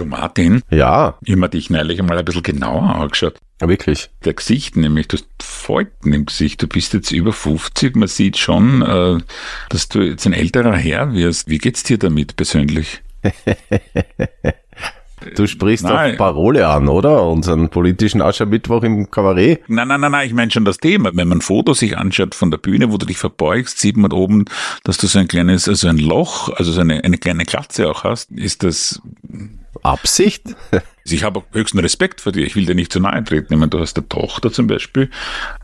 [0.00, 3.34] Du Martin, Ja, ich habe dich neulich einmal ein bisschen genauer angeschaut.
[3.60, 4.08] wirklich.
[4.24, 6.62] Der Gesicht nämlich, du hast Falten im Gesicht.
[6.62, 7.96] Du bist jetzt über 50.
[7.96, 9.18] Man sieht schon, äh,
[9.68, 11.50] dass du jetzt ein älterer Herr wirst.
[11.50, 13.02] Wie geht's dir damit persönlich?
[15.34, 16.12] Du sprichst Nein.
[16.12, 17.24] auf Parole an, oder?
[17.24, 19.68] Unseren politischen Aschermittwoch im Kabarett.
[19.68, 21.10] Nein, nein, nein, nein, ich meine schon das Thema.
[21.14, 24.12] Wenn man ein Foto sich anschaut von der Bühne, wo du dich verbeugst, sieht man
[24.12, 24.46] oben,
[24.82, 28.02] dass du so ein kleines, also ein Loch, also so eine, eine kleine Glatze auch
[28.04, 28.30] hast.
[28.30, 29.02] Ist das,
[29.82, 30.56] Absicht?
[31.04, 32.44] ich habe höchsten Respekt vor dir.
[32.46, 33.52] Ich will dir nicht zu nahe treten.
[33.52, 35.10] Ich meine, du hast eine Tochter zum Beispiel,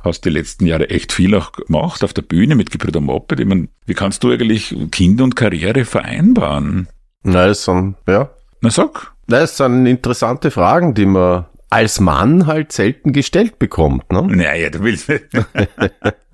[0.02, 3.40] hast die letzten Jahre echt viel auch gemacht auf der Bühne mit Gebrüder Moped.
[3.40, 6.88] Ich meine, wie kannst du eigentlich Kind und Karriere vereinbaren?
[7.22, 8.30] Na, das sind, ja.
[8.60, 9.12] Na sag.
[9.28, 14.22] Das sind interessante Fragen, die man als Mann halt selten gestellt bekommt, ne?
[14.22, 15.10] Naja, du willst,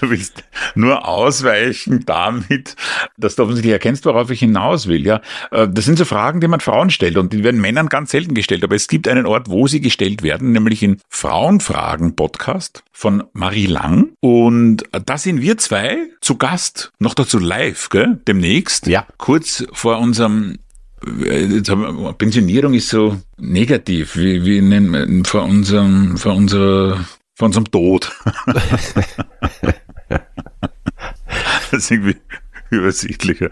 [0.00, 0.42] du willst
[0.74, 2.76] nur ausweichen damit,
[3.16, 5.06] dass du offensichtlich erkennst, worauf ich hinaus will.
[5.06, 5.20] Ja,
[5.50, 8.34] Äh, das sind so Fragen, die man Frauen stellt und die werden Männern ganz selten
[8.34, 8.64] gestellt.
[8.64, 13.66] Aber es gibt einen Ort, wo sie gestellt werden, nämlich in Frauenfragen Podcast von Marie
[13.66, 14.10] Lang.
[14.20, 18.20] Und da sind wir zwei zu Gast, noch dazu live, gell?
[18.28, 18.86] demnächst.
[18.86, 19.06] Ja.
[19.16, 20.56] Kurz vor unserem
[21.24, 26.34] äh, jetzt haben wir- Pensionierung ist so negativ, wie, wie nennen wir, vor unserem, vor
[26.34, 27.00] unserer,
[27.40, 28.14] vor unserem Tod.
[31.70, 32.16] das ist irgendwie
[32.68, 33.48] übersichtlicher.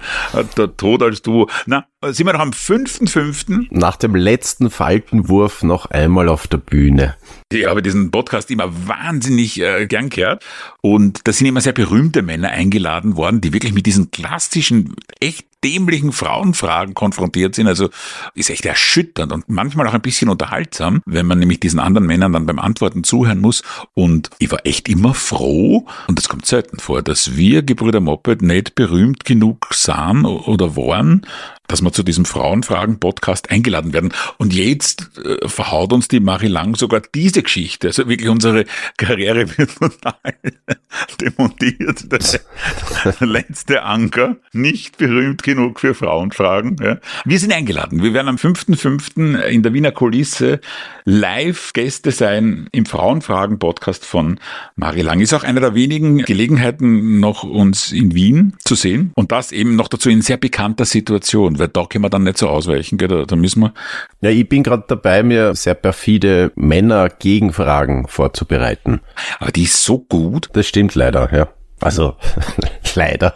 [0.58, 1.46] Der Tod als du.
[1.64, 3.68] Na, sind wir noch am 5.5.
[3.70, 7.16] Nach dem letzten Faltenwurf noch einmal auf der Bühne.
[7.50, 10.44] Ich habe diesen Podcast immer wahnsinnig äh, gern gehört.
[10.82, 15.47] Und da sind immer sehr berühmte Männer eingeladen worden, die wirklich mit diesen klassischen, echt
[15.64, 17.66] dämlichen Frauenfragen konfrontiert sind.
[17.66, 17.90] Also
[18.34, 22.32] ist echt erschütternd und manchmal auch ein bisschen unterhaltsam, wenn man nämlich diesen anderen Männern
[22.32, 23.62] dann beim Antworten zuhören muss.
[23.94, 28.42] Und ich war echt immer froh, und das kommt selten vor, dass wir Gebrüder Moped
[28.42, 31.26] nicht berühmt genug sahen oder waren,
[31.68, 34.12] dass wir zu diesem Frauenfragen-Podcast eingeladen werden.
[34.38, 37.88] Und jetzt äh, verhaut uns die Marie Lang sogar diese Geschichte.
[37.88, 38.64] Also wirklich unsere
[38.96, 40.14] Karriere wird total
[41.20, 42.10] demontiert.
[42.10, 46.76] Der, letzte Anker, nicht berühmt genug für Frauenfragen.
[46.82, 46.98] Ja.
[47.24, 48.02] Wir sind eingeladen.
[48.02, 49.38] Wir werden am 5.5.
[49.42, 50.60] in der Wiener Kulisse
[51.04, 54.40] live Gäste sein im Frauenfragen-Podcast von
[54.76, 55.20] Marie Lang.
[55.20, 59.12] Ist auch eine der wenigen Gelegenheiten, noch uns in Wien zu sehen.
[59.14, 62.38] Und das eben noch dazu in sehr bekannter Situation, weil da können wir dann nicht
[62.38, 63.08] so ausweichen, gell?
[63.08, 63.74] Da, da müssen wir.
[64.20, 69.00] Ja, ich bin gerade dabei, mir sehr perfide Männer-Gegenfragen vorzubereiten.
[69.38, 71.48] Aber die ist so gut, Das stimmt leider, ja.
[71.80, 72.16] Also,
[72.94, 73.34] leider.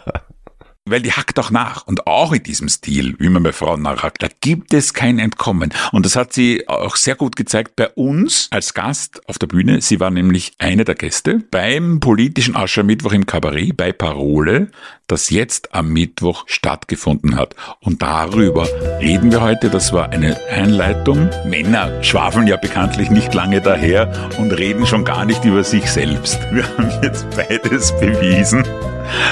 [0.85, 1.87] Weil die hackt auch nach.
[1.87, 5.73] Und auch in diesem Stil, wie man bei Frauen nachhackt, da gibt es kein Entkommen.
[5.91, 9.81] Und das hat sie auch sehr gut gezeigt bei uns als Gast auf der Bühne.
[9.81, 14.71] Sie war nämlich eine der Gäste beim politischen Aschermittwoch im Kabarett bei Parole,
[15.07, 17.55] das jetzt am Mittwoch stattgefunden hat.
[17.79, 18.67] Und darüber
[18.99, 19.69] reden wir heute.
[19.69, 21.29] Das war eine Einleitung.
[21.45, 26.39] Männer schwafeln ja bekanntlich nicht lange daher und reden schon gar nicht über sich selbst.
[26.51, 28.65] Wir haben jetzt beides bewiesen.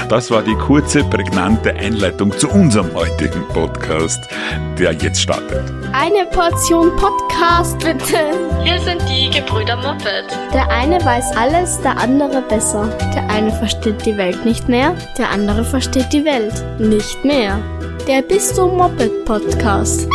[0.10, 4.20] Das war die kurze, prägnante Einleitung zu unserem heutigen Podcast,
[4.78, 5.64] der jetzt startet.
[5.92, 8.20] Eine Portion Podcast bitte.
[8.64, 10.26] Wir sind die Gebrüder Moped.
[10.54, 12.96] Der eine weiß alles, der andere besser.
[13.16, 17.60] Der eine versteht die Welt nicht mehr, der andere versteht die Welt nicht mehr.
[18.08, 20.08] Der Bist du Moped Podcast.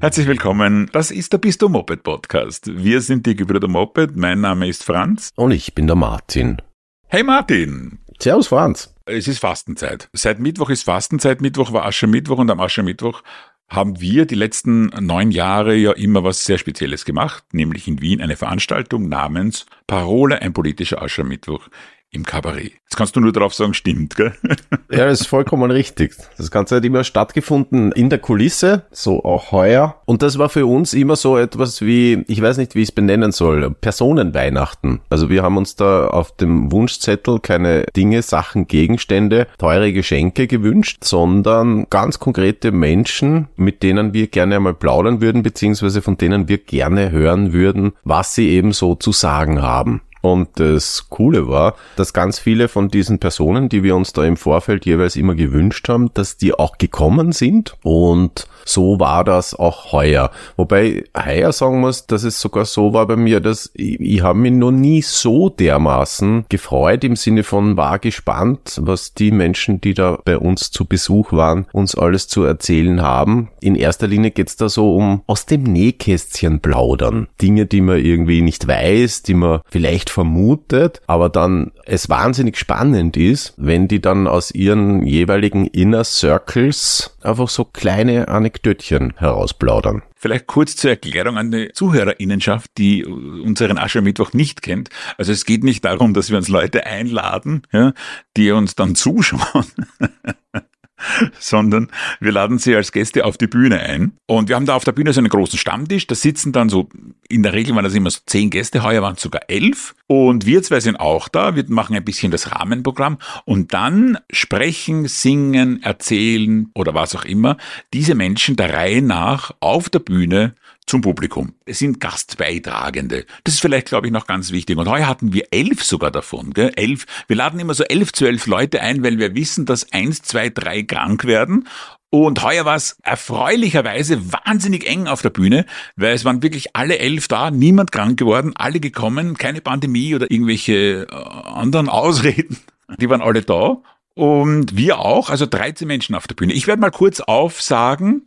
[0.00, 0.90] Herzlich willkommen.
[0.92, 2.66] Das ist der Bist du Moped Podcast.
[2.66, 4.14] Wir sind die Gebrüder Moped.
[4.14, 5.30] Mein Name ist Franz.
[5.36, 6.60] Und ich bin der Martin.
[7.08, 8.01] Hey Martin.
[8.22, 8.94] Servus, Franz.
[9.04, 10.08] Es ist Fastenzeit.
[10.12, 11.40] Seit Mittwoch ist Fastenzeit.
[11.40, 13.24] Mittwoch war Aschermittwoch und am Aschermittwoch
[13.68, 18.20] haben wir die letzten neun Jahre ja immer was sehr Spezielles gemacht, nämlich in Wien
[18.20, 21.66] eine Veranstaltung namens Parole, ein politischer Aschermittwoch
[22.12, 22.72] im Kabarett.
[22.84, 24.34] Jetzt kannst du nur darauf sagen, stimmt, gell?
[24.90, 26.14] Ja, das ist vollkommen richtig.
[26.36, 30.02] Das Ganze hat immer stattgefunden in der Kulisse, so auch heuer.
[30.04, 32.92] Und das war für uns immer so etwas wie, ich weiß nicht, wie ich es
[32.92, 35.00] benennen soll, Personenweihnachten.
[35.08, 41.04] Also wir haben uns da auf dem Wunschzettel keine Dinge, Sachen, Gegenstände, teure Geschenke gewünscht,
[41.04, 46.58] sondern ganz konkrete Menschen, mit denen wir gerne einmal plaudern würden, beziehungsweise von denen wir
[46.58, 50.02] gerne hören würden, was sie eben so zu sagen haben.
[50.22, 54.36] Und das Coole war, dass ganz viele von diesen Personen, die wir uns da im
[54.36, 57.74] Vorfeld jeweils immer gewünscht haben, dass die auch gekommen sind.
[57.82, 60.30] Und so war das auch heuer.
[60.56, 64.38] Wobei heuer sagen muss, dass es sogar so war bei mir, dass ich, ich habe
[64.38, 69.94] mich noch nie so dermaßen gefreut im Sinne von war gespannt, was die Menschen, die
[69.94, 73.48] da bei uns zu Besuch waren, uns alles zu erzählen haben.
[73.60, 77.28] In erster Linie geht's da so um aus dem Nähkästchen plaudern.
[77.40, 83.16] Dinge, die man irgendwie nicht weiß, die man vielleicht vermutet, aber dann es wahnsinnig spannend
[83.16, 90.02] ist, wenn die dann aus ihren jeweiligen Inner Circles einfach so kleine Anekdötchen herausplaudern.
[90.14, 94.88] Vielleicht kurz zur Erklärung an die Zuhörerinnenschaft, die unseren Aschermittwoch nicht kennt.
[95.18, 97.92] Also es geht nicht darum, dass wir uns Leute einladen, ja,
[98.36, 99.66] die uns dann zuschauen,
[101.38, 101.88] sondern
[102.20, 104.12] wir laden sie als Gäste auf die Bühne ein.
[104.26, 106.06] Und wir haben da auf der Bühne so einen großen Stammtisch.
[106.06, 106.88] Da sitzen dann so,
[107.28, 109.94] in der Regel waren das immer so zehn Gäste, heuer waren es sogar elf.
[110.06, 111.56] Und wir zwei sind auch da.
[111.56, 113.18] Wir machen ein bisschen das Rahmenprogramm.
[113.44, 117.56] Und dann sprechen, singen, erzählen oder was auch immer
[117.92, 120.54] diese Menschen der Reihe nach auf der Bühne
[120.86, 121.54] zum Publikum.
[121.64, 123.24] Es sind Gastbeitragende.
[123.44, 124.76] Das ist vielleicht, glaube ich, noch ganz wichtig.
[124.76, 126.52] Und heuer hatten wir elf sogar davon.
[126.52, 126.72] Gell?
[126.76, 127.06] Elf.
[127.28, 130.82] Wir laden immer so elf, zwölf Leute ein, weil wir wissen, dass eins, zwei, drei
[130.82, 131.68] krank werden.
[132.10, 135.64] Und heuer war es erfreulicherweise wahnsinnig eng auf der Bühne,
[135.96, 140.30] weil es waren wirklich alle elf da, niemand krank geworden, alle gekommen, keine Pandemie oder
[140.30, 142.58] irgendwelche äh, anderen Ausreden.
[142.98, 143.78] Die waren alle da.
[144.14, 146.52] Und wir auch, also 13 Menschen auf der Bühne.
[146.52, 148.26] Ich werde mal kurz aufsagen,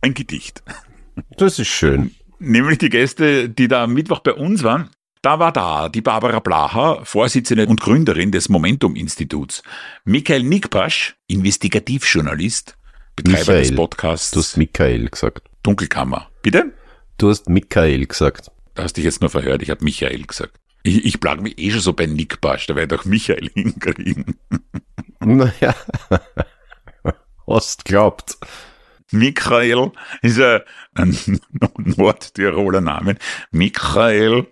[0.00, 0.64] ein Gedicht.
[1.36, 2.14] Das ist schön.
[2.38, 4.88] Nämlich die Gäste, die da am Mittwoch bei uns waren.
[5.22, 9.62] Da war da die Barbara Blacher, Vorsitzende und Gründerin des Momentum-Instituts.
[10.04, 12.78] Michael Nickpasch, Investigativjournalist,
[13.16, 13.60] Betreiber Michael.
[13.62, 15.42] des Podcasts Du hast Michael gesagt.
[15.62, 16.30] Dunkelkammer.
[16.42, 16.72] Bitte?
[17.18, 18.50] Du hast Michael gesagt.
[18.74, 20.58] Da hast dich jetzt nur verhört, ich habe Michael gesagt.
[20.84, 24.36] Ich, ich plag mich eh schon so bei Nickpasch, da werde ich doch Michael hinkriegen.
[25.18, 25.74] Naja.
[27.46, 28.38] Hast glaubt.
[29.10, 29.92] Michael
[30.22, 30.40] ist
[30.94, 31.40] ein,
[31.76, 33.16] Nordtiroler Name.
[33.50, 34.46] Michael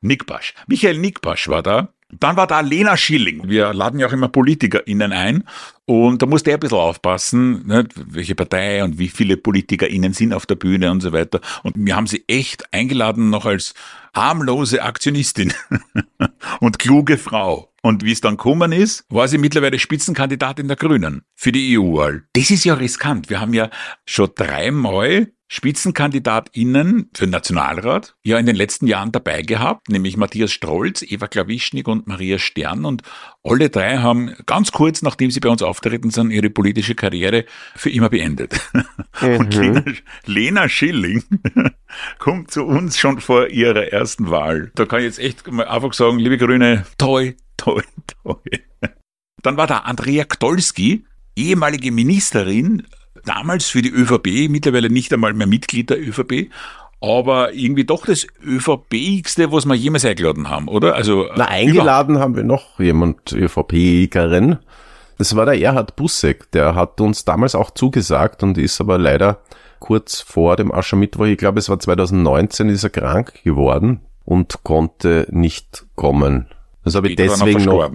[0.00, 0.54] Nickbasch.
[0.66, 1.92] Michael Nickbasch war da.
[2.18, 3.48] Dann war da Lena Schilling.
[3.48, 5.44] Wir laden ja auch immer PolitikerInnen ein.
[5.84, 10.32] Und da musste er ein bisschen aufpassen, ne, welche Partei und wie viele PolitikerInnen sind
[10.32, 11.40] auf der Bühne und so weiter.
[11.62, 13.74] Und wir haben sie echt eingeladen noch als
[14.14, 15.52] harmlose Aktionistin
[16.60, 17.72] und kluge Frau.
[17.82, 22.24] Und wie es dann gekommen ist, war sie mittlerweile Spitzenkandidatin der Grünen für die EU-Wahl.
[22.32, 23.28] Das ist ja riskant.
[23.28, 23.70] Wir haben ja
[24.06, 30.50] schon dreimal SpitzenkandidatInnen für den Nationalrat ja in den letzten Jahren dabei gehabt, nämlich Matthias
[30.50, 32.86] Strolz, Eva Klawischnik und Maria Stern.
[32.86, 33.02] Und
[33.44, 37.44] alle drei haben ganz kurz, nachdem sie bei uns auftreten sind, ihre politische Karriere
[37.76, 38.58] für immer beendet.
[39.20, 39.84] Und Lena,
[40.24, 41.22] Lena Schilling
[42.18, 44.72] kommt zu uns schon vor ihrer ersten Wahl.
[44.74, 47.82] Da kann ich jetzt echt mal einfach sagen, liebe Grüne, toi, toi,
[48.24, 48.38] toi.
[49.42, 51.04] Dann war da Andrea Gdolski,
[51.36, 52.86] ehemalige Ministerin,
[53.24, 56.50] damals für die ÖVP, mittlerweile nicht einmal mehr Mitglied der ÖVP,
[57.00, 60.94] aber irgendwie doch das ÖVP-igste, was wir jemals eingeladen haben, oder?
[60.94, 64.58] Also Na, eingeladen haben wir noch jemand, ÖVP-Ikerin.
[65.18, 69.40] Das war der Erhard Bussek, der hat uns damals auch zugesagt und ist aber leider
[69.80, 75.26] kurz vor dem Aschermittwoch, ich glaube es war 2019, ist er krank geworden und konnte
[75.30, 76.46] nicht kommen.
[76.84, 77.90] Das habe ich deswegen noch,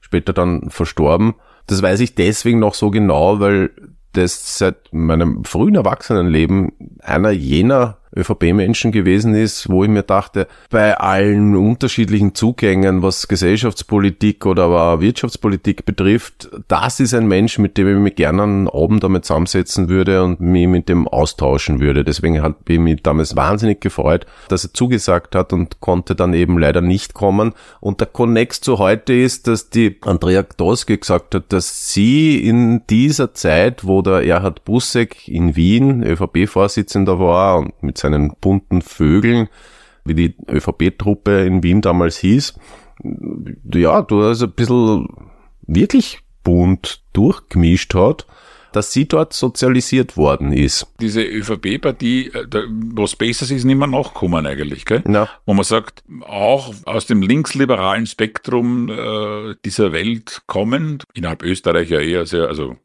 [0.00, 1.34] später dann verstorben.
[1.66, 3.70] Das weiß ich deswegen noch so genau, weil
[4.14, 6.72] das seit meinem frühen Erwachsenenleben
[7.02, 14.46] einer jener ÖVP-Menschen gewesen ist, wo ich mir dachte, bei allen unterschiedlichen Zugängen, was Gesellschaftspolitik
[14.46, 19.02] oder aber Wirtschaftspolitik betrifft, das ist ein Mensch, mit dem ich mich gerne einen Abend
[19.02, 22.04] damit zusammensetzen würde und mich mit dem austauschen würde.
[22.04, 26.58] Deswegen hat ich mich damals wahnsinnig gefreut, dass er zugesagt hat und konnte dann eben
[26.58, 27.52] leider nicht kommen.
[27.80, 32.82] Und der Connex zu heute ist, dass die Andrea Gdoski gesagt hat, dass sie in
[32.88, 39.48] dieser Zeit, wo der Erhard Bussek in Wien ÖVP-Vorsitzender war und mit seinen bunten Vögeln,
[40.04, 42.54] wie die ÖVP-Truppe in Wien damals hieß,
[43.74, 45.08] ja, du hast ein bisschen
[45.66, 48.26] wirklich bunt durchgemischt hat,
[48.72, 50.86] dass sie dort sozialisiert worden ist.
[51.00, 52.46] Diese ÖVP-Partie, äh,
[52.94, 55.02] was Besseres ist nicht mehr nachgekommen eigentlich, gell?
[55.08, 55.28] Ja.
[55.46, 62.00] Wo man sagt, auch aus dem linksliberalen Spektrum äh, dieser Welt kommend, innerhalb Österreich ja
[62.00, 62.76] eher sehr, also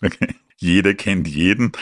[0.56, 1.72] jeder kennt jeden.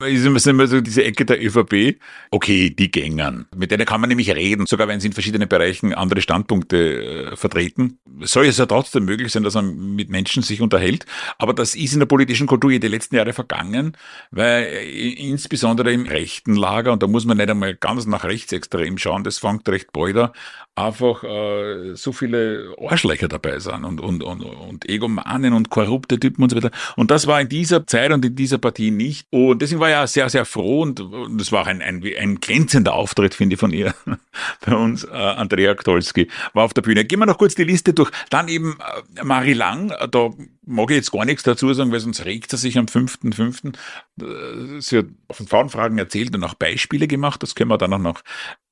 [0.00, 1.98] Ist immer, so diese Ecke der ÖVP.
[2.30, 3.46] Okay, die Gängern.
[3.54, 7.36] Mit denen kann man nämlich reden, sogar wenn sie in verschiedenen Bereichen andere Standpunkte äh,
[7.36, 7.98] vertreten.
[8.22, 11.06] Soll es ja trotzdem möglich sein, dass man mit Menschen sich unterhält.
[11.38, 13.96] Aber das ist in der politischen Kultur ja die letzten Jahre vergangen,
[14.30, 18.98] weil äh, insbesondere im rechten Lager, und da muss man nicht einmal ganz nach rechtsextrem
[18.98, 20.30] schauen, das fängt recht bald an,
[20.76, 26.42] einfach äh, so viele Arschlöcher dabei sind und, und, und, und Egomanen und korrupte Typen
[26.42, 26.70] und so weiter.
[26.96, 29.26] Und das war in dieser Zeit und in dieser Partie nicht.
[29.30, 32.40] Und deswegen war ja sehr, sehr froh und, und das war auch ein, ein, ein
[32.40, 33.94] glänzender Auftritt, finde ich, von ihr
[34.64, 35.04] bei uns.
[35.04, 37.04] Äh, Andrea Ktolski war auf der Bühne.
[37.04, 38.10] Gehen wir noch kurz die Liste durch.
[38.30, 38.78] Dann eben
[39.16, 40.30] äh, Marie Lang, äh, da
[40.64, 43.74] mag ich jetzt gar nichts dazu sagen, weil sonst regt sie sich am 5.5.
[44.22, 47.98] Äh, Sie hat von Frauenfragen erzählt und auch Beispiele gemacht, das können wir dann auch
[47.98, 48.22] noch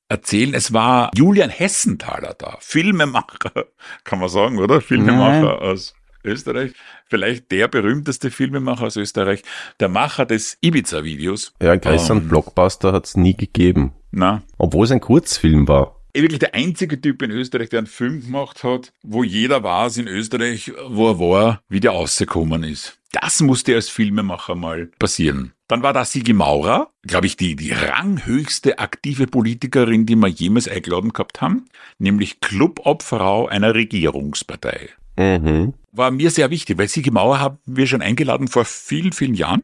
[0.09, 0.55] erzählen.
[0.55, 3.67] Es war Julian Hessenthaler da, Filmemacher,
[4.03, 4.81] kann man sagen, oder?
[4.81, 5.69] Filmemacher Nein.
[5.69, 5.93] aus
[6.23, 6.73] Österreich.
[7.07, 9.43] Vielleicht der berühmteste Filmemacher aus Österreich,
[9.79, 11.53] der Macher des Ibiza-Videos.
[11.61, 12.27] Ja, einen größeren Ähm.
[12.29, 13.93] Blockbuster hat's nie gegeben.
[14.11, 15.99] Na, Obwohl es ein Kurzfilm war.
[16.15, 19.97] eh wirklich der einzige Typ in Österreich, der einen Film gemacht hat, wo jeder weiß
[19.97, 22.99] in Österreich, wo er war, wie der rausgekommen ist.
[23.11, 25.53] Das musste als Filmemacher mal passieren.
[25.67, 30.67] Dann war da Sigi Maurer, glaube ich, die, die ranghöchste aktive Politikerin, die wir jemals
[30.67, 31.65] eingeladen gehabt haben,
[31.99, 34.89] nämlich Clubobfrau einer Regierungspartei.
[35.17, 35.73] Mhm.
[35.95, 39.61] War mir sehr wichtig, weil Sigi Mauer haben wir schon eingeladen vor vielen, vielen Jahren,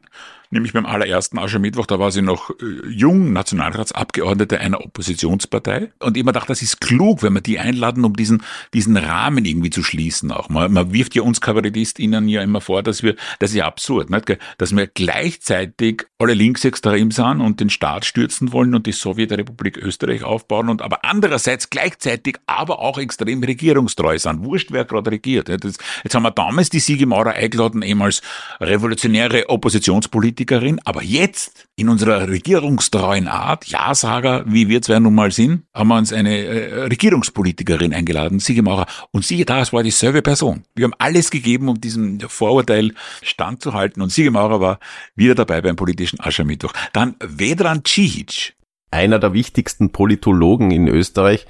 [0.52, 5.92] nämlich beim allerersten Aschermittwoch, da war sie noch äh, jung, Nationalratsabgeordnete einer Oppositionspartei.
[6.00, 8.44] Und immer dachte, das ist klug, wenn wir die einladen, um diesen,
[8.74, 10.50] diesen Rahmen irgendwie zu schließen auch.
[10.50, 14.10] Man, man wirft ja uns KabarettistInnen ja immer vor, dass wir, das ist ja absurd,
[14.10, 14.38] nicht?
[14.58, 20.24] dass wir gleichzeitig alle linksextrem sind und den Staat stürzen wollen und die Sowjetrepublik Österreich
[20.24, 24.44] aufbauen und aber andererseits gleichzeitig aber auch extrem regierungstreu sind.
[24.44, 25.50] Wurscht, wer gerade regiert.
[25.50, 28.22] Das, jetzt haben wir damals die Sigi Maurer eingeladen, eben als
[28.60, 35.64] revolutionäre Oppositionspolitikerin, aber jetzt in unserer regierungstreuen Art, Ja-Sager, wie wir zwei nun mal sind,
[35.74, 38.86] haben wir uns eine äh, Regierungspolitikerin eingeladen, Sigi Maurer.
[39.12, 40.64] Und siehe da, es war dieselbe Person.
[40.76, 44.02] Wir haben alles gegeben, um diesem Vorurteil standzuhalten.
[44.02, 44.80] Und Sigi Maurer war
[45.16, 46.74] wieder dabei beim politischen Aschermittwoch.
[46.92, 48.56] Dann Vedran Cihic.
[48.92, 51.46] Einer der wichtigsten Politologen in Österreich,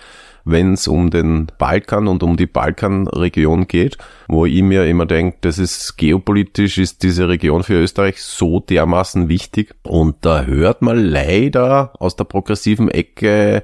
[0.52, 5.38] wenn es um den Balkan und um die Balkanregion geht, wo ich mir immer denke,
[5.42, 9.76] das ist geopolitisch, ist diese Region für Österreich so dermaßen wichtig.
[9.84, 13.64] Und da hört man leider aus der progressiven Ecke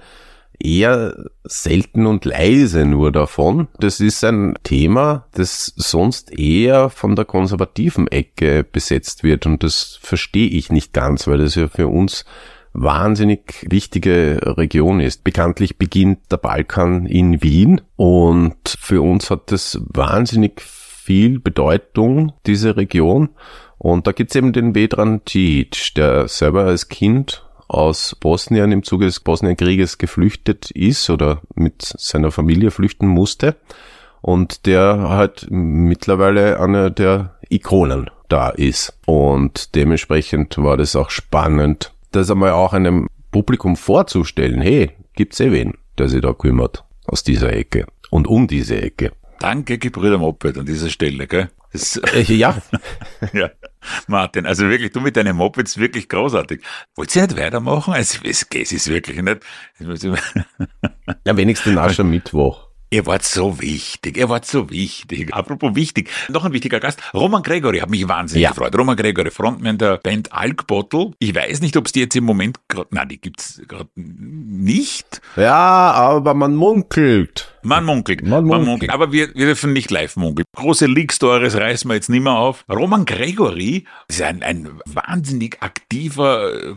[0.59, 3.67] eher selten und leise nur davon.
[3.79, 9.99] Das ist ein Thema, das sonst eher von der konservativen Ecke besetzt wird und das
[10.01, 12.25] verstehe ich nicht ganz, weil das ja für uns
[12.75, 15.23] wahnsinnig wichtige Region ist.
[15.23, 22.77] Bekanntlich beginnt der Balkan in Wien und für uns hat das wahnsinnig viel Bedeutung, diese
[22.77, 23.29] Region.
[23.77, 29.05] Und da gibt's eben den Vedran Cic, der selber als Kind aus Bosnien im Zuge
[29.05, 33.55] des Bosnienkrieges geflüchtet ist oder mit seiner Familie flüchten musste
[34.21, 38.97] und der halt mittlerweile einer der Ikonen da ist.
[39.05, 44.61] Und dementsprechend war das auch spannend, das einmal auch einem Publikum vorzustellen.
[44.61, 49.11] Hey, gibt's eh wen, der sich da kümmert aus dieser Ecke und um diese Ecke.
[49.39, 51.49] Danke, Gebrüder Moped an dieser Stelle, gell?
[51.73, 52.57] Das, Äh, ja,
[53.33, 53.51] ja,
[54.07, 56.61] Martin, also wirklich, du mit deinen Mopeds wirklich großartig.
[56.95, 57.93] Wollt ihr nicht weitermachen?
[57.95, 59.41] Es, es, es ist wirklich nicht.
[61.25, 62.69] ja wenigstens Aschermittwoch.
[62.95, 65.33] Ihr wart so wichtig, ihr wart so wichtig.
[65.33, 68.51] Apropos wichtig, noch ein wichtiger Gast, Roman Gregory, hat mich wahnsinnig Ja.
[68.51, 68.73] gefreut.
[68.77, 71.11] Roman Gregory, Frontman der Band Alkbottle.
[71.19, 72.57] Ich weiß nicht, ob es die jetzt im Moment
[72.91, 75.19] nein, die gibt's gerade nicht.
[75.35, 77.53] Ja, aber man munkelt.
[77.65, 78.91] Man munkelt, Man munkelt.
[78.91, 80.45] aber wir, wir dürfen nicht live munkeln.
[80.55, 82.63] Große Leak-Stories reißen wir jetzt nicht mehr auf.
[82.69, 86.73] Roman Gregory ist ein, ein wahnsinnig aktiver, äh,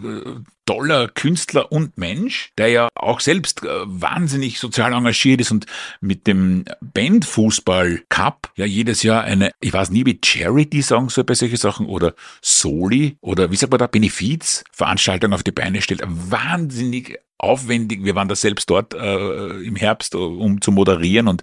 [0.67, 5.65] toller Künstler und Mensch, der ja auch selbst äh, wahnsinnig sozial engagiert ist und
[6.01, 11.25] mit dem Bandfußball Cup ja jedes Jahr eine, ich weiß nie, wie Charity sagen soll
[11.25, 16.03] bei solchen Sachen oder Soli oder wie sagt man da, Benefizveranstaltungen auf die Beine stellt.
[16.07, 18.05] Wahnsinnig aufwendig.
[18.05, 21.29] Wir waren da selbst dort äh, im Herbst, äh, um zu moderieren.
[21.29, 21.43] Und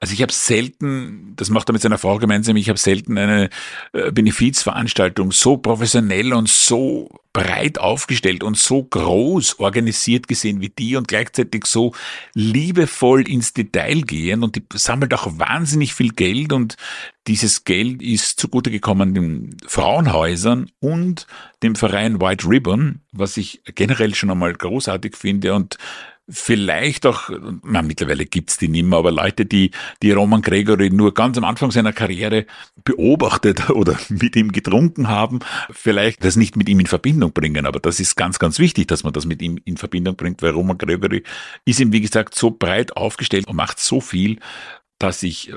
[0.00, 3.50] also ich habe selten, das macht er mit seiner Frau gemeinsam, ich habe selten eine
[3.92, 10.96] äh, Benefizveranstaltung so professionell und so breit aufgestellt und so groß organisiert gesehen wie die
[10.96, 11.92] und gleichzeitig so
[12.32, 16.76] liebevoll ins Detail gehen und die sammelt auch wahnsinnig viel Geld und
[17.26, 21.26] dieses Geld ist zugute gekommen den Frauenhäusern und
[21.62, 25.78] dem Verein White Ribbon, was ich generell schon einmal großartig finde und
[26.28, 27.30] vielleicht auch,
[27.62, 29.70] na, mittlerweile gibt's die nicht mehr, aber Leute, die,
[30.02, 32.46] die Roman Gregory nur ganz am Anfang seiner Karriere
[32.84, 35.40] beobachtet oder mit ihm getrunken haben,
[35.70, 37.64] vielleicht das nicht mit ihm in Verbindung bringen.
[37.64, 40.50] Aber das ist ganz, ganz wichtig, dass man das mit ihm in Verbindung bringt, weil
[40.50, 41.22] Roman Gregory
[41.64, 44.40] ist ihm, wie gesagt, so breit aufgestellt und macht so viel,
[44.98, 45.56] dass ich äh,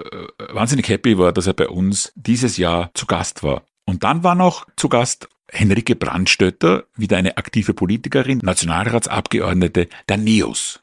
[0.50, 3.64] wahnsinnig happy war, dass er bei uns dieses Jahr zu Gast war.
[3.86, 10.82] Und dann war noch zu Gast Henrike Brandstötter, wieder eine aktive Politikerin, Nationalratsabgeordnete der NEOS.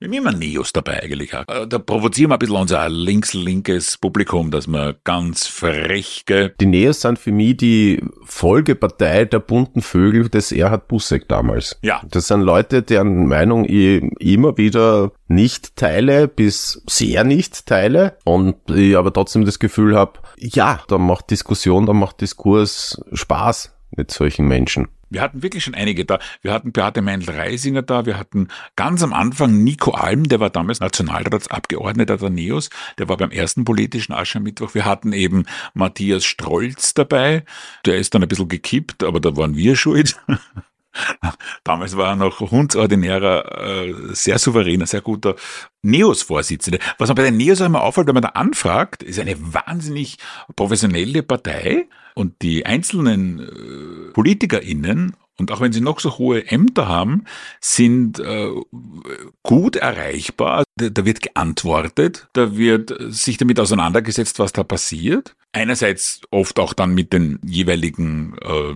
[0.00, 1.34] Wir haben immer NEOS dabei eigentlich.
[1.34, 1.42] auch.
[1.48, 6.54] Äh, Da provozieren wir ein bisschen unser links-linkes Publikum, dass wir ganz frech, gell?
[6.60, 11.80] Die Neos sind für mich die Folgepartei der bunten Vögel des Erhard Busseck damals.
[11.82, 12.00] Ja.
[12.08, 18.54] Das sind Leute, deren Meinung ich immer wieder nicht teile, bis sehr nicht teile und
[18.70, 24.12] ich aber trotzdem das Gefühl habe, ja, da macht Diskussion, da macht Diskurs Spaß mit
[24.12, 24.86] solchen Menschen.
[25.10, 26.18] Wir hatten wirklich schon einige da.
[26.42, 28.06] Wir hatten Beate Meindl-Reisinger da.
[28.06, 32.70] Wir hatten ganz am Anfang Nico Alm, der war damals Nationalratsabgeordneter der NEOS.
[32.98, 34.74] Der war beim ersten politischen Aschermittwoch.
[34.74, 37.44] Wir hatten eben Matthias Strolz dabei.
[37.86, 40.16] Der ist dann ein bisschen gekippt, aber da waren wir schuld.
[41.64, 45.36] Damals war er noch hundsordinärer, äh, sehr souveräner, sehr guter
[45.82, 46.78] NEOS-Vorsitzender.
[46.98, 50.16] Was man bei den NEOS einmal auffällt, wenn man da anfragt, ist eine wahnsinnig
[50.56, 51.86] professionelle Partei
[52.18, 57.24] und die einzelnen äh, PolitikerInnen und auch wenn sie noch so hohe Ämter haben,
[57.60, 58.48] sind äh,
[59.44, 60.64] gut erreichbar.
[60.76, 65.36] Da, da, wird geantwortet, da wird sich damit auseinandergesetzt, was da passiert.
[65.52, 68.74] Einerseits oft auch dann mit den jeweiligen äh,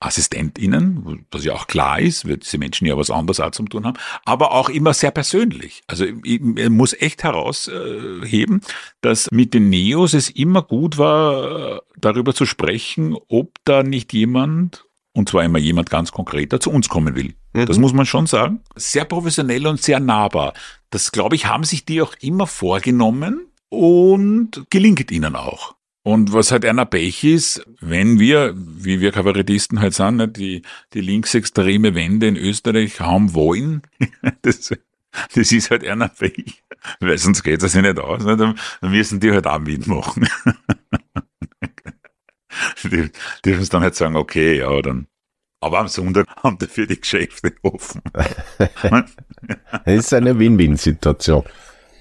[0.00, 3.84] AssistentInnen, was ja auch klar ist, weil diese Menschen ja was anderes auch zum tun
[3.84, 5.82] haben, aber auch immer sehr persönlich.
[5.86, 8.62] Also ich, ich muss echt herausheben,
[9.02, 14.86] dass mit den Neos es immer gut war, darüber zu sprechen, ob da nicht jemand,
[15.12, 17.34] und zwar immer jemand ganz konkreter, zu uns kommen will.
[17.52, 17.66] Mhm.
[17.66, 18.60] Das muss man schon sagen.
[18.76, 20.54] Sehr professionell und sehr nahbar.
[20.88, 25.74] Das, glaube ich, haben sich die auch immer vorgenommen und gelingt ihnen auch.
[26.02, 30.62] Und was halt einer Pech ist, wenn wir, wie wir Kabarettisten halt sind, die,
[30.94, 33.82] die linksextreme Wende in Österreich haben wollen,
[34.42, 34.74] das,
[35.34, 36.62] das ist halt einer Pech,
[37.00, 38.36] weil sonst geht das ja nicht aus, ne?
[38.36, 40.26] dann, dann müssen die halt auch mitmachen.
[42.84, 43.10] die
[43.44, 45.06] dürfen es dann halt sagen, okay, ja, dann,
[45.60, 48.00] aber am Sonntag haben dafür die Geschäfte offen.
[48.12, 49.04] das
[49.84, 51.44] ist eine Win-Win-Situation.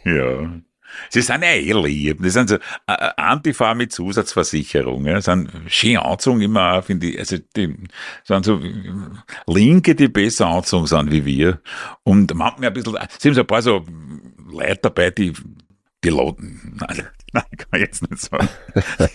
[0.05, 0.61] Ja.
[1.09, 2.21] Sie sind ja eh lieb.
[2.21, 5.05] Das sind so äh, äh Antifa mit Zusatzversicherung.
[5.05, 7.19] Das sind schön angezogen immer, finde ich.
[7.19, 7.75] Also die
[8.23, 8.61] sind so
[9.47, 11.61] Linke, die besser angezogen sind wie wir.
[12.03, 13.85] Und manchmal ein bisschen, es sind so ein paar so
[14.51, 15.33] Leute dabei, die
[16.03, 18.47] die laden, nein, nein, kann jetzt nicht sagen.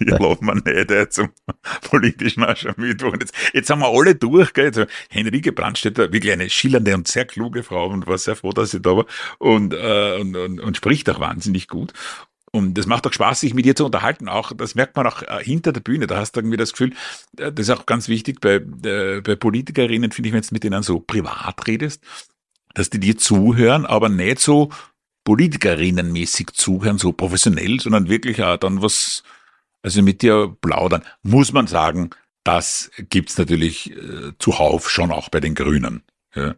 [0.01, 1.31] Die nicht äh, zum
[1.89, 3.15] politischen Aschermittwoch.
[3.19, 4.67] Jetzt, jetzt haben wir alle durch, gell.
[4.67, 8.71] Also Henrike Brandstätter, wirklich eine schillernde und sehr kluge Frau und war sehr froh, dass
[8.71, 9.07] sie da war
[9.39, 11.93] und, äh, und, und, und spricht auch wahnsinnig gut.
[12.55, 14.29] Und das macht auch Spaß, sich mit ihr zu unterhalten.
[14.29, 16.07] Auch, das merkt man auch äh, hinter der Bühne.
[16.07, 16.93] Da hast du irgendwie das Gefühl,
[17.37, 20.63] äh, das ist auch ganz wichtig bei, äh, bei Politikerinnen, finde ich, wenn du mit
[20.63, 22.05] denen so privat redest,
[22.75, 24.71] dass die dir zuhören, aber nicht so
[25.25, 29.23] Politikerinnenmäßig zuhören, so professionell, sondern wirklich auch dann was,
[29.83, 32.11] also mit dir plaudern, muss man sagen,
[32.45, 36.03] das gibt's natürlich äh, zuhauf schon auch bei den Grünen.
[36.35, 36.55] Ja.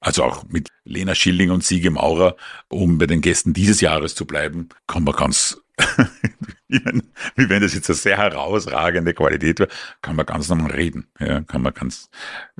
[0.00, 2.36] Also auch mit Lena Schilling und Siege Maurer,
[2.68, 5.60] um bei den Gästen dieses Jahres zu bleiben, kann man ganz
[6.68, 9.70] wie wenn das jetzt eine sehr herausragende Qualität wäre,
[10.02, 11.06] kann man ganz normal reden.
[11.18, 12.10] Ja, kann man ganz,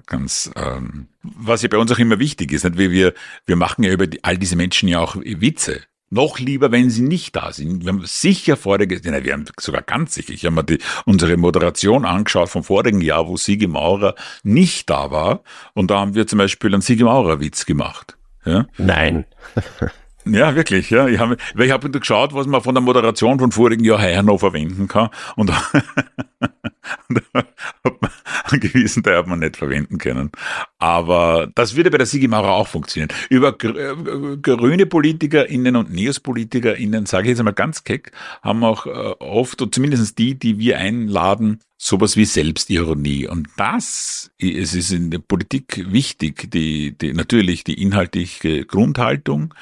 [0.07, 2.79] ganz, ähm, was ja bei uns auch immer wichtig ist, nicht?
[2.79, 3.15] wir,
[3.47, 5.83] wir machen ja über die, all diese Menschen ja auch Witze.
[6.11, 7.83] Noch lieber, wenn sie nicht da sind.
[7.83, 11.37] Wir haben sicher vorige, nein, wir haben sogar ganz sicher, ich habe mir die, unsere
[11.37, 15.43] Moderation angeschaut vom vorigen Jahr, wo Siege Maurer nicht da war.
[15.73, 18.17] Und da haben wir zum Beispiel einen Siege Maurer Witz gemacht.
[18.45, 18.67] Ja?
[18.77, 19.25] Nein.
[20.27, 21.07] Ja, wirklich, ja.
[21.07, 24.39] Ich habe ich hab geschaut, was man von der Moderation von vorigen Jahr her noch
[24.39, 25.11] verwenden kann.
[25.37, 25.51] Und,
[27.09, 27.23] und
[27.85, 28.11] hat man
[28.51, 30.31] einen gewissen Teil hat man nicht verwenden können.
[30.79, 33.11] Aber das würde bei der Sigi Maurer auch funktionieren.
[33.29, 38.91] Über äh, grüne PolitikerInnen und NeospolitikerInnen, sage ich jetzt einmal ganz keck, haben auch äh,
[38.91, 43.29] oft, und zumindest die, die wir einladen, sowas wie Selbstironie.
[43.29, 49.53] Und das, es ist in der Politik wichtig, die, die, natürlich die inhaltliche Grundhaltung,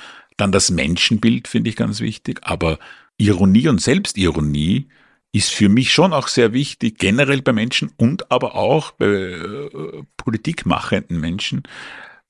[0.43, 2.81] dann das Menschenbild finde ich ganz wichtig, aber
[3.17, 4.89] Ironie und Selbstironie
[5.31, 10.03] ist für mich schon auch sehr wichtig, generell bei Menschen und aber auch bei äh,
[10.17, 11.63] politikmachenden Menschen,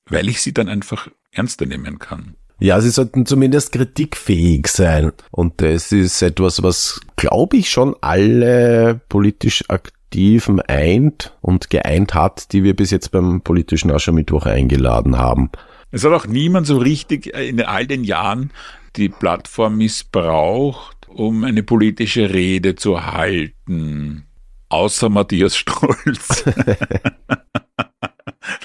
[0.05, 2.35] weil ich sie dann einfach ernster nehmen kann.
[2.59, 5.11] Ja, sie sollten zumindest kritikfähig sein.
[5.31, 12.53] Und das ist etwas, was, glaube ich, schon alle politisch Aktiven eint und geeint hat,
[12.53, 15.49] die wir bis jetzt beim politischen Aschermittwoch eingeladen haben.
[15.93, 18.51] Es hat auch niemand so richtig äh, in all den Jahren
[18.95, 24.25] die Plattform missbraucht, um eine politische Rede zu halten.
[24.69, 26.45] Außer Matthias Strolz.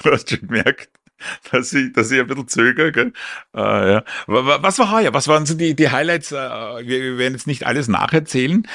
[0.03, 0.89] du hast schon gemerkt,
[1.53, 2.93] dass ich, dass ich ein bisschen zögere.
[2.93, 3.13] Gell?
[3.55, 4.05] Äh, ja.
[4.27, 5.13] Was war heuer?
[5.13, 6.33] Was waren so die, die Highlights?
[6.33, 8.67] Äh, wir, wir werden jetzt nicht alles nacherzählen.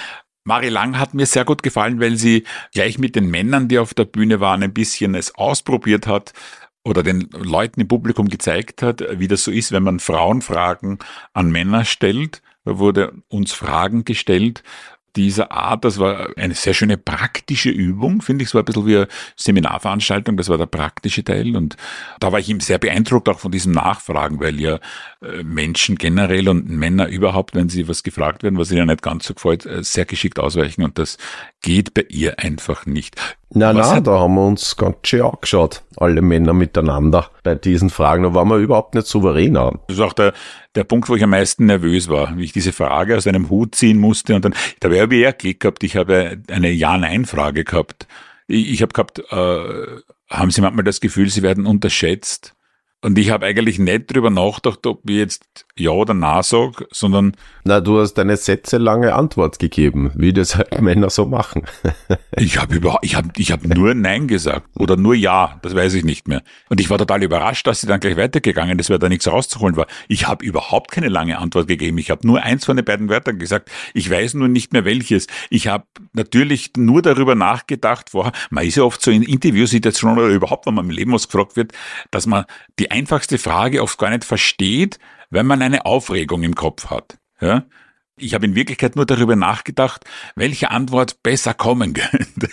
[0.43, 3.95] Marie Lang hat mir sehr gut gefallen, weil sie gleich mit den Männern, die auf
[3.95, 6.33] der Bühne waren, ein bisschen es ausprobiert hat,
[6.83, 10.99] oder den Leuten im Publikum gezeigt hat, wie das so ist, wenn man Frauenfragen
[11.33, 12.41] an Männer stellt.
[12.65, 14.63] Da wurde uns Fragen gestellt
[15.15, 15.85] dieser Art.
[15.85, 18.49] Das war eine sehr schöne praktische Übung, finde ich.
[18.49, 21.55] Es war ein bisschen wie eine Seminarveranstaltung, das war der praktische Teil.
[21.55, 21.77] Und
[22.19, 24.79] da war ich ihm sehr beeindruckt auch von diesem Nachfragen, weil ja
[25.21, 29.25] äh, Menschen generell und Männer überhaupt, wenn sie was gefragt werden, was ihnen nicht ganz
[29.25, 30.83] so gefällt, äh, sehr geschickt ausweichen.
[30.83, 31.17] Und das
[31.63, 33.15] geht bei ihr einfach nicht.
[33.49, 38.23] Na, na, da haben wir uns ganz schön angeschaut, alle Männer miteinander bei diesen Fragen.
[38.23, 39.79] Da waren wir überhaupt nicht souveräner.
[39.87, 40.33] Das ist auch der,
[40.75, 43.75] der Punkt, wo ich am meisten nervös war, wie ich diese Frage aus einem Hut
[43.75, 48.07] ziehen musste und dann, da habe ich eher Klick gehabt, ich habe eine Ja-Nein-Frage gehabt.
[48.47, 52.55] Ich, ich habe gehabt, äh, haben Sie manchmal das Gefühl, Sie werden unterschätzt?
[53.03, 57.35] Und ich habe eigentlich nicht drüber nachgedacht, ob ich jetzt Ja oder Na sage, sondern.
[57.65, 61.63] Na, du hast eine sätzelange Antwort gegeben, wie das halt Männer so machen.
[62.37, 65.95] ich habe überhaupt, ich habe ich hab nur Nein gesagt oder nur Ja, das weiß
[65.95, 66.43] ich nicht mehr.
[66.69, 69.75] Und ich war total überrascht, dass sie dann gleich weitergegangen ist, weil da nichts rauszuholen
[69.75, 69.87] war.
[70.07, 71.97] Ich habe überhaupt keine lange Antwort gegeben.
[71.97, 73.69] Ich habe nur eins von den beiden Wörtern gesagt.
[73.93, 75.27] Ich weiß nur nicht mehr welches.
[75.49, 80.33] Ich habe natürlich nur darüber nachgedacht, vorher, man ist ja oft so in Interviewsituationen oder
[80.33, 81.73] überhaupt, wenn man im Leben was gefragt wird,
[82.09, 82.45] dass man
[82.79, 87.17] die einfachste Frage oft gar nicht versteht, wenn man eine Aufregung im Kopf hat.
[87.41, 87.65] Ja?
[88.17, 92.49] Ich habe in Wirklichkeit nur darüber nachgedacht, welche Antwort besser kommen könnte.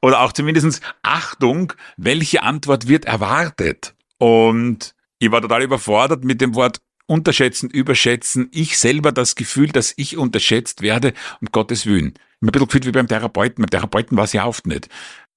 [0.00, 3.94] Oder auch zumindestens Achtung, welche Antwort wird erwartet?
[4.18, 8.48] Und ich war total überfordert mit dem Wort unterschätzen, überschätzen.
[8.52, 12.14] Ich selber das Gefühl, dass ich unterschätzt werde, um Gottes Willen.
[12.14, 13.62] Ich habe ein bisschen gefühlt wie beim Therapeuten.
[13.62, 14.88] Beim Therapeuten war es ja oft nicht.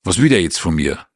[0.03, 1.06] Was will der jetzt von mir?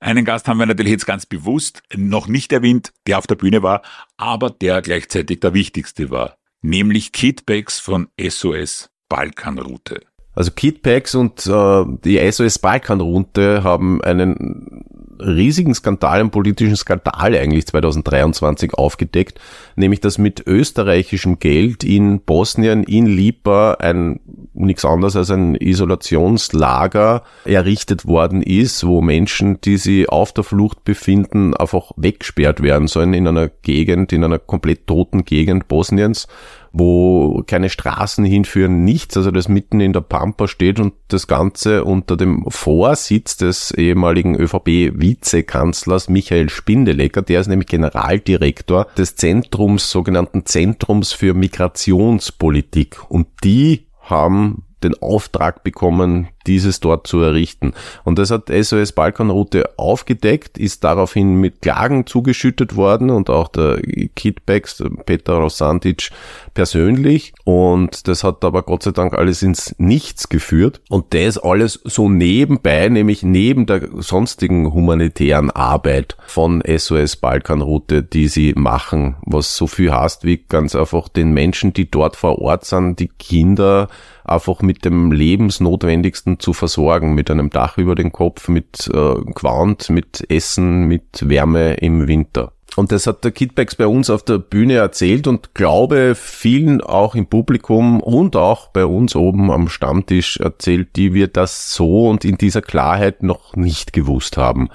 [0.00, 3.62] Einen Gast haben wir natürlich jetzt ganz bewusst noch nicht erwähnt, der auf der Bühne
[3.62, 3.82] war,
[4.16, 7.44] aber der gleichzeitig der wichtigste war, nämlich Kid
[7.78, 10.00] von SOS Balkanroute.
[10.32, 14.84] Also Kidpacks und äh, die SOS Balkanroute haben einen
[15.20, 19.40] riesigen Skandal, einen politischen Skandal eigentlich 2023 aufgedeckt,
[19.76, 24.20] nämlich dass mit österreichischem Geld in Bosnien, in Lipa ein
[24.52, 30.84] nichts anderes als ein Isolationslager errichtet worden ist, wo Menschen, die sich auf der Flucht
[30.84, 36.26] befinden, einfach weggesperrt werden sollen in einer Gegend, in einer komplett toten Gegend Bosniens
[36.72, 41.84] wo keine Straßen hinführen, nichts, also das mitten in der Pampa steht und das Ganze
[41.84, 50.46] unter dem Vorsitz des ehemaligen ÖVP-Vizekanzlers Michael Spindelecker, der ist nämlich Generaldirektor des Zentrums, sogenannten
[50.46, 53.10] Zentrums für Migrationspolitik.
[53.10, 57.74] Und die haben den Auftrag bekommen, dieses dort zu errichten.
[58.04, 63.80] Und das hat SOS Balkanroute aufgedeckt, ist daraufhin mit Klagen zugeschüttet worden und auch der
[64.16, 66.10] Kidbacks, Peter Rosantic
[66.54, 67.34] persönlich.
[67.44, 70.80] Und das hat aber Gott sei Dank alles ins Nichts geführt.
[70.88, 78.28] Und das alles so nebenbei, nämlich neben der sonstigen humanitären Arbeit von SOS Balkanroute, die
[78.28, 82.64] sie machen, was so viel heißt wie ganz einfach den Menschen, die dort vor Ort
[82.64, 83.88] sind, die Kinder,
[84.30, 89.90] einfach mit dem Lebensnotwendigsten zu versorgen, mit einem Dach über den Kopf, mit äh, Quant,
[89.90, 92.52] mit Essen, mit Wärme im Winter.
[92.76, 97.16] Und das hat der Kidbacks bei uns auf der Bühne erzählt und glaube vielen auch
[97.16, 102.24] im Publikum und auch bei uns oben am Stammtisch erzählt, die wir das so und
[102.24, 104.68] in dieser Klarheit noch nicht gewusst haben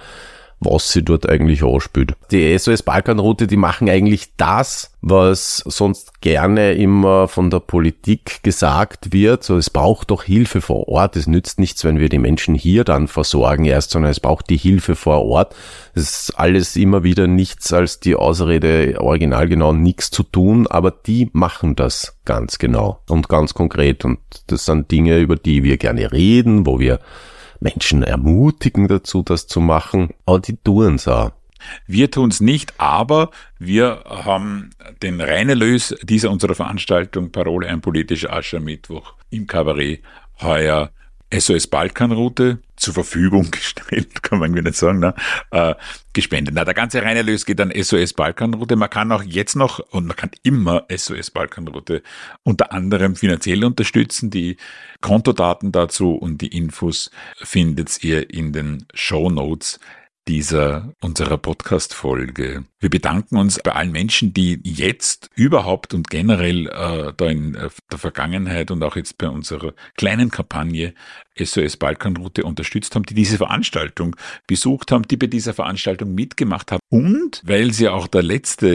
[0.66, 2.14] was sie dort eigentlich anspielt.
[2.32, 9.14] Die SOS Balkanroute, die machen eigentlich das, was sonst gerne immer von der Politik gesagt
[9.14, 9.44] wird.
[9.44, 11.16] So, es braucht doch Hilfe vor Ort.
[11.16, 14.58] Es nützt nichts, wenn wir die Menschen hier dann versorgen erst, sondern es braucht die
[14.58, 15.56] Hilfe vor Ort.
[15.94, 20.92] Es ist alles immer wieder nichts als die Ausrede, original genau nichts zu tun, aber
[20.92, 24.04] die machen das ganz genau und ganz konkret.
[24.04, 27.00] Und das sind Dinge, über die wir gerne reden, wo wir
[27.60, 31.32] Menschen ermutigen dazu, das zu machen, aber die tun es auch.
[31.88, 34.70] Wir tun es nicht, aber wir haben
[35.02, 40.02] den Reinelös dieser unserer Veranstaltung Parole ein politischer Aschermittwoch im Kabarett
[40.42, 40.92] heuer
[41.34, 45.14] SOS Balkanroute zur Verfügung gestellt, kann man irgendwie nicht sagen, ne?
[45.52, 45.76] äh,
[46.14, 46.54] gespendet.
[46.56, 48.76] Na, der ganze Reinerlös geht an SOS Balkanroute.
[48.76, 52.04] Man kann auch jetzt noch und man kann immer SOS Balkanroute
[52.44, 54.30] unter anderem finanziell unterstützen.
[54.30, 54.58] Die
[55.02, 59.80] Kontodaten dazu und die Infos findet ihr in den Show Notes
[60.28, 62.66] dieser unserer Podcast-Folge.
[62.80, 67.70] Wir bedanken uns bei allen Menschen, die jetzt überhaupt und generell äh, da in äh,
[67.92, 70.94] der Vergangenheit und auch jetzt bei unserer kleinen Kampagne
[71.38, 74.16] SOS Balkanroute unterstützt haben, die diese Veranstaltung
[74.48, 78.68] besucht haben, die bei dieser Veranstaltung mitgemacht haben und weil sie auch der letzte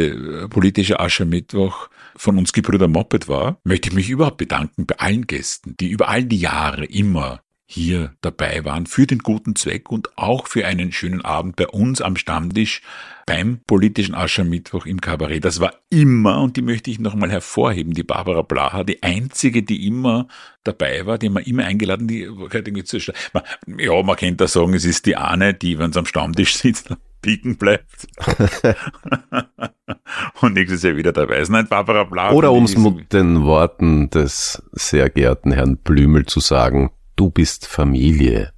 [0.45, 5.27] äh, politische Aschermittwoch von uns Gebrüder Moped war, möchte ich mich überhaupt bedanken bei allen
[5.27, 7.41] Gästen, die über all die Jahre immer
[7.73, 12.01] hier dabei waren für den guten Zweck und auch für einen schönen Abend bei uns
[12.01, 12.83] am Stammtisch
[13.27, 15.45] beim politischen Aschermittwoch im Kabarett.
[15.45, 19.87] Das war immer, und die möchte ich nochmal hervorheben, die Barbara Blaha, die einzige, die
[19.87, 20.27] immer
[20.65, 25.55] dabei war, die man immer eingeladen, die Ja, man könnte sagen, es ist die eine,
[25.55, 28.09] die, wenn sie am Stammtisch sitzt, pieken bleibt.
[30.41, 31.51] und nächstes Jahr wieder dabei ist.
[31.51, 32.33] Nein, Barbara Blaha.
[32.33, 37.67] Oder um es mit den Worten des sehr geehrten Herrn Blümel zu sagen, du bist
[37.67, 38.53] Familie.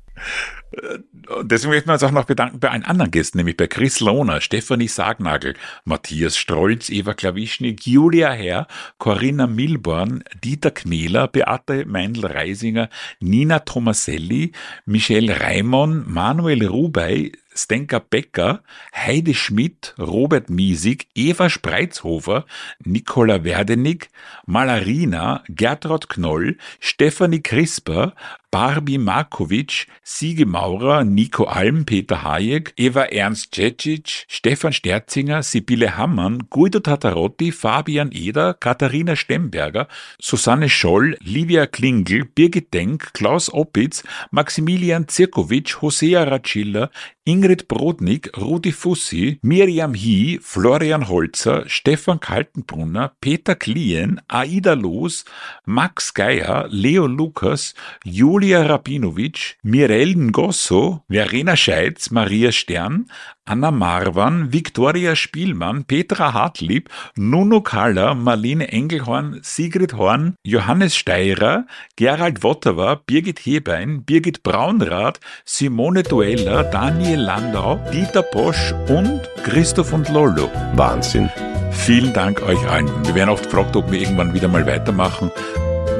[0.70, 0.98] Äh,
[1.42, 4.40] deswegen möchten wir uns auch noch bedanken bei allen anderen Gästen, nämlich bei Chris Lohner,
[4.40, 13.58] Stefanie Sagnagel, Matthias Strolz, Eva Klawischnik, Julia Herr, Corinna Milborn, Dieter Kneler, Beate Meindl-Reisinger, Nina
[13.58, 14.52] Tomaselli,
[14.86, 18.62] Michelle Raimon, Manuel Rubey, Stenka Becker,
[18.94, 22.44] Heide Schmidt, Robert Miesig, Eva Spreizhofer,
[22.84, 24.08] Nicola Werdenig,
[24.46, 28.14] Malarina, Gertrud Knoll, Stefanie Crisper,
[28.52, 36.42] Barbie Markovic, Siege Maurer, Nico Alm, Peter Hayek, Eva Ernst Cecic, Stefan Sterzinger, Sibylle Hammann,
[36.50, 39.88] Guido Tatarotti, Fabian Eder, Katharina Stemberger,
[40.20, 46.90] Susanne Scholl, Livia Klingel, Birgit Denk, Klaus Oppitz, Maximilian Zirkovic, Hosea Racilla,
[47.24, 55.24] Ingrid Brodnik, Rudi Fussi, Miriam Hie, Florian Holzer, Stefan Kaltenbrunner, Peter Klien, Aida Loos,
[55.64, 63.06] Max Geier, Leo Lukas, Julia Rabinovic, Mirel Ngosso, Verena Scheitz, Maria Stern,
[63.44, 72.42] Anna Marwan, Viktoria Spielmann, Petra Hartlieb, Nuno Kaller, Marlene Engelhorn, Sigrid Horn, Johannes Steirer, Gerald
[72.44, 80.50] Wotterer, Birgit Hebein, Birgit Braunrath, Simone Dueller, Daniel Landau, Dieter Bosch und Christoph und Lollo.
[80.74, 81.30] Wahnsinn.
[81.70, 82.88] Vielen Dank euch allen.
[83.04, 85.30] Wir werden oft gefragt, ob wir irgendwann wieder mal weitermachen.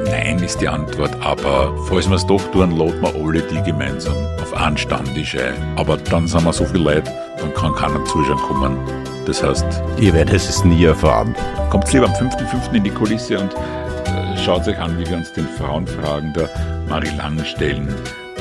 [0.05, 4.15] Nein ist die Antwort, aber falls wir es doch tun, laden wir alle die gemeinsam
[4.41, 5.55] auf Anstandisch ein.
[5.75, 8.77] Aber dann sind wir so viele Leute, dann kann keiner zuschauen kommen.
[9.25, 9.65] Das heißt...
[9.99, 11.35] Ihr werdet es nie erfahren.
[11.69, 12.73] Kommt lieber am 5.5.
[12.73, 16.49] in die Kulisse und äh, schaut euch an, wie wir uns den Frauenfragen der
[16.87, 17.93] Marie Lang stellen.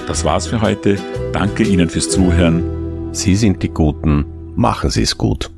[0.06, 0.96] Das war's für heute.
[1.32, 3.12] Danke Ihnen fürs Zuhören.
[3.12, 4.24] Sie sind die Guten.
[4.56, 5.51] Machen Sie es gut.